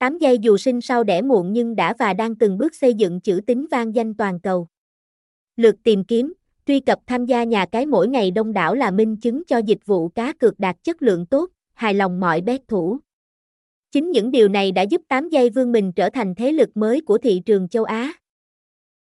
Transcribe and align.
8 0.00 0.18
giây 0.18 0.38
dù 0.38 0.56
sinh 0.56 0.80
sau 0.80 1.04
đẻ 1.04 1.22
muộn 1.22 1.52
nhưng 1.52 1.76
đã 1.76 1.94
và 1.98 2.12
đang 2.12 2.36
từng 2.36 2.58
bước 2.58 2.74
xây 2.74 2.94
dựng 2.94 3.20
chữ 3.20 3.40
tín 3.46 3.66
vang 3.70 3.94
danh 3.94 4.14
toàn 4.14 4.40
cầu. 4.40 4.66
Lượt 5.56 5.76
tìm 5.84 6.04
kiếm, 6.04 6.32
truy 6.66 6.80
cập 6.80 6.98
tham 7.06 7.26
gia 7.26 7.44
nhà 7.44 7.66
cái 7.66 7.86
mỗi 7.86 8.08
ngày 8.08 8.30
đông 8.30 8.52
đảo 8.52 8.74
là 8.74 8.90
minh 8.90 9.16
chứng 9.16 9.42
cho 9.46 9.58
dịch 9.58 9.86
vụ 9.86 10.08
cá 10.08 10.32
cược 10.32 10.58
đạt 10.58 10.76
chất 10.84 11.02
lượng 11.02 11.26
tốt, 11.26 11.50
hài 11.72 11.94
lòng 11.94 12.20
mọi 12.20 12.40
bet 12.40 12.68
thủ. 12.68 12.98
Chính 13.92 14.10
những 14.10 14.30
điều 14.30 14.48
này 14.48 14.72
đã 14.72 14.82
giúp 14.82 15.02
8 15.08 15.28
giây 15.28 15.50
vương 15.50 15.72
mình 15.72 15.92
trở 15.92 16.10
thành 16.10 16.34
thế 16.34 16.52
lực 16.52 16.76
mới 16.76 17.00
của 17.00 17.18
thị 17.18 17.42
trường 17.46 17.68
châu 17.68 17.84
Á. 17.84 18.12